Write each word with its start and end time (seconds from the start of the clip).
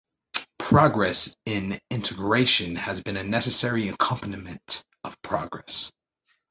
Progress 0.57 1.35
in 1.45 1.79
integration 1.91 2.75
has 2.75 3.03
been 3.03 3.17
a 3.17 3.23
necessary 3.23 3.87
accompaniment 3.87 4.83
of 5.03 5.21
progress. 5.21 5.91